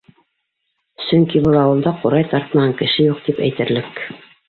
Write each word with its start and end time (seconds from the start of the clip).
Сөнки 1.09 1.43
был 1.47 1.59
ауылда 1.65 1.95
ҡурай 2.01 2.29
тартмаған 2.35 2.77
кеше 2.83 3.09
юҡ 3.11 3.25
тип 3.29 3.47
әйтерлек. 3.49 4.07